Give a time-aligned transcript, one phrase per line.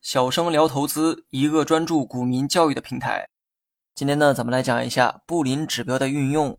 [0.00, 3.28] 小生聊投资，一个专注股民教育的平台。
[3.94, 6.58] 今天呢，咱们来讲一下布林指标的运用。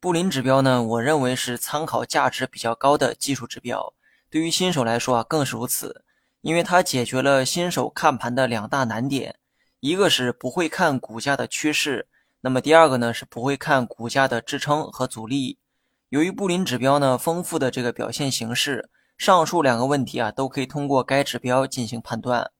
[0.00, 3.94] 布林指标呢，我认为是参考价值比较高的技术指标，
[4.28, 6.04] 对于新手来说啊，更是如此，
[6.40, 9.36] 因为它解决了新手看盘的两大难点，
[9.78, 12.08] 一个是不会看股价的趋势，
[12.40, 15.60] 那么第二个呢，是不会看股价的支撑和阻力。
[16.08, 22.50] 由于布林指标呢丰富的这个表现形式，上述两个问题啊，都可以通过该指标进行判断。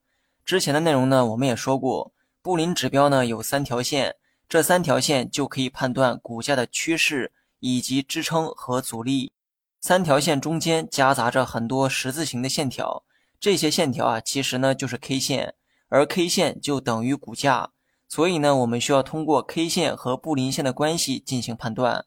[0.45, 4.17] 之前的内容呢，我们也说过，布林指标呢有三条线，
[4.49, 9.33] 这三条线就可以判断股价的趋势以及支撑和阻力。
[9.81, 13.05] 三条线中间夹杂着很多十字形的线条，
[13.39, 15.55] 这些线条啊，其实呢就是 K 线，
[15.89, 17.71] 而 K 线就等于股价，
[18.09, 22.07] 所以呢，我们需要通过 K 线和布林线的关系进行判断。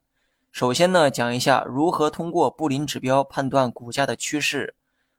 [0.52, 4.76] 首先呢，讲一下如何通过布林指标判断股价的趋势。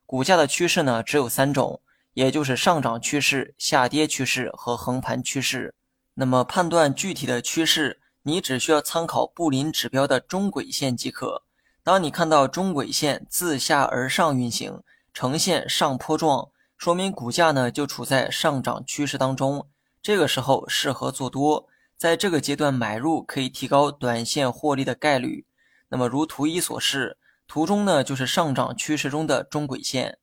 [0.06, 1.80] 股价的趋势呢，只有三种。
[2.12, 5.76] 也就是上涨趋势、下跌趋势和横盘趋势。
[6.14, 11.44] 那么判断具体的趋势，你只需要参考布林指标的中轨线即可。
[11.84, 14.82] 当你看到中轨线自下而上运行，
[15.14, 19.68] 呈现上坡状，说明股价呢就处在上涨趋势当中。
[20.02, 21.68] 这个时候适合做多，
[22.00, 25.44] 在这个阶段买入可以提高短线获利的概率。
[25.90, 30.16] 那么如图一所示，图中呢就是上涨趋势中的中轨线。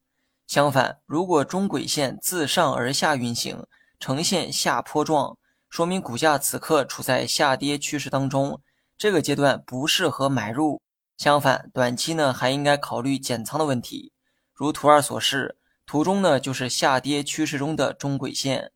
[0.47, 3.63] 相反，如果中轨线自上而下运行，
[3.99, 5.37] 呈现下坡状，
[5.69, 8.59] 说明股价此刻处在下跌趋势当中，
[8.97, 10.81] 这个阶段不适合买入。
[11.15, 14.11] 相反，短期呢还应该考虑减仓的问题。
[14.51, 18.71] 如图二所示，图中呢就是下跌趋势中的中轨线，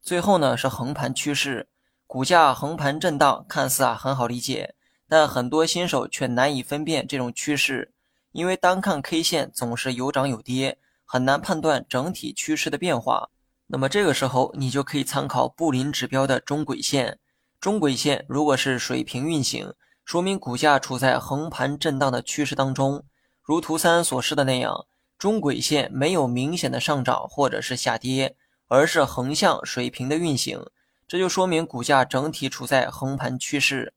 [0.00, 1.68] 最后呢是横盘趋势，
[2.06, 4.74] 股价横盘震荡，看似啊很好理解，
[5.08, 7.92] 但很多新手却难以分辨这种趋势，
[8.32, 10.78] 因为单看 K 线总是有涨有跌。
[11.08, 13.30] 很难判断整体趋势的变化，
[13.68, 17.20] 那么这个时候你就可以参考布林指标的中轨线。
[17.60, 19.72] 中轨线如果是水平运行，
[20.04, 23.04] 说明股价处在横盘震荡的趋势当中。
[23.40, 28.34] 如图三所示的那样，中轨线没有明显的上涨或者是下跌，
[28.66, 30.60] 而是横向水平的运行，
[31.08, 33.94] 这就说明股价整体处在横盘趋势。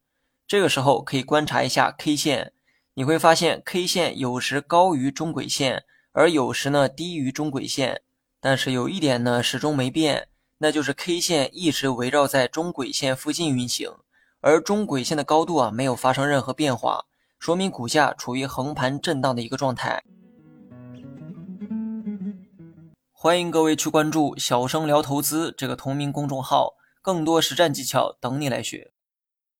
[0.47, 2.53] 这个时候可以观察一下 K 线，
[2.93, 5.85] 你会发现 K 线有时高于中轨线。
[6.11, 8.01] 而有时呢低于中轨线，
[8.41, 10.27] 但是有一点呢始终没变，
[10.57, 13.91] 那就是 K 线一直围绕在中轨线附近运行，
[14.41, 17.05] 而中轨线的高度啊没有发生任何变化，
[17.37, 20.03] 说明股价处于横盘震荡的一个状态。
[23.11, 28.91] 欢迎各位去关注“小生聊投资”这个同名公众号，更多实战技巧等你来学。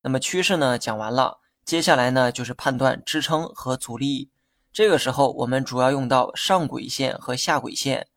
[0.01, 4.31] 那么趋势呢讲完了，接下来呢就是判断支撑和阻力。
[4.71, 8.07] 这个时候，我们主要用到上轨线和下轨线。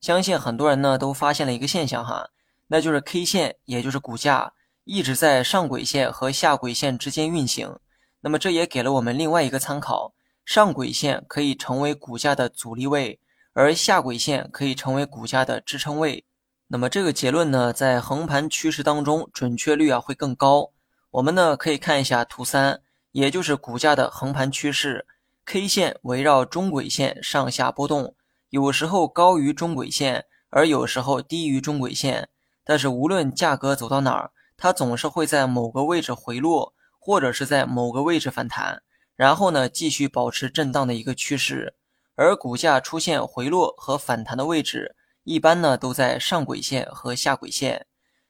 [0.00, 2.30] 相信很多人呢都发现了一个现象哈，
[2.66, 4.54] 那就是 K 线，也就是股价
[4.84, 7.78] 一直在上轨线和下轨线之间运行。
[8.20, 10.14] 那么这也给了我们另外一个参考：
[10.44, 13.20] 上轨线可以成为股价的阻力位，
[13.52, 16.24] 而下轨线可以成为股价的支撑位。
[16.72, 20.70] 那么这个结论呢，在横盘趋势当中准确率啊会更高。
[21.10, 25.04] 我们呢可以看一下图三，也就是股价的横盘趋势。
[25.44, 28.14] K 线围绕中轨线上下波动，
[28.50, 32.28] 有时候高于中轨线，而有时候低于中轨线。
[32.62, 38.80] 但是无论价格走到哪儿，它总是会在某个位置回落，或者是在某个位置反弹，
[39.16, 41.74] 然后呢继续保持震荡的一个趋势。
[42.14, 44.94] 而股价出现回落和反弹的位置，
[45.24, 47.86] 一般呢都在上轨线和下轨线。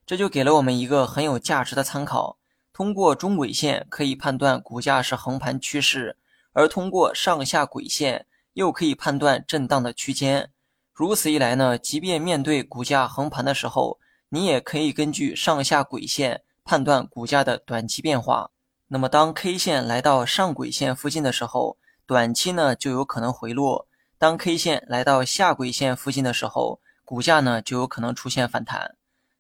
[0.07, 2.39] 这就给了我们一个很有价值的参考。
[2.73, 6.17] 通过中轨线可以判断股价是横盘趋势。
[6.53, 10.51] 而通过上下轨线，又可以判断震荡的区间。
[10.93, 14.01] 如此一来呢，即便面对股价横盘的时候，
[14.31, 18.51] 你也可以根据上下轨线判断股价的短期变化。
[18.89, 23.87] 那么，当 K 线来到上轨线附近的时候，短期呢就有可能回落；
[24.19, 26.81] 当 K 线来到下轨线附近的时候，
[27.11, 28.95] 股价呢就有可能出现反弹。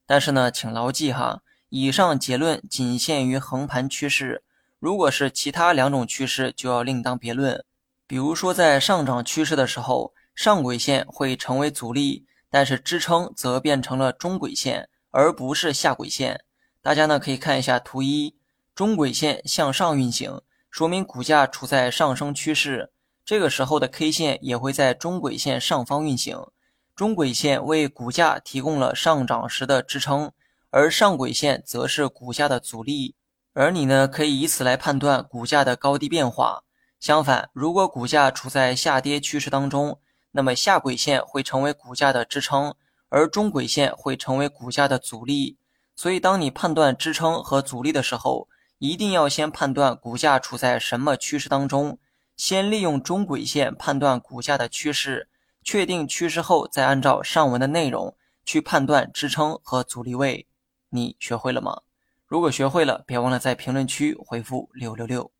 [0.04, 4.42] 但是呢，请牢记哈，以上结论仅限于横盘趋势。
[4.80, 7.64] 如果是其他两种趋势，就要另当别论。
[8.08, 16.40] 比如说，在上涨趋势的时候，上轨线会成为阻力，但是支撑则变成了中轨线，而不是下轨线。
[16.82, 18.34] 大家呢可以看一下图一，
[18.74, 22.90] 中轨线向上运行，说明股价处在上升趋势。
[23.24, 26.36] 这个时候的 K 线也会在中轨线上方运行，
[27.00, 30.32] 中轨线为股价提供了上涨时的支撑，
[30.68, 33.14] 而上轨线则是股价的阻力。
[33.54, 36.62] 而你呢，可以以此来判断股价的高低变化。
[36.98, 39.98] 相反，如果股价处在下跌趋势当中，
[40.32, 42.74] 那么下轨线会成为股价的支撑，
[43.08, 45.56] 而中轨线会成为股价的阻力。
[45.96, 51.98] 所以，当你判断支撑和阻力的时候，一定要先判断股价处在什么趋势当中，
[52.36, 55.30] 先利用中轨线判断股价的趋势，
[55.62, 60.46] 确定趋势后，再按照上文的内容去判断支撑和阻力位。
[60.88, 61.82] 你学会了吗？
[62.26, 65.30] 如果学会了，别忘了在评论区回复六六六。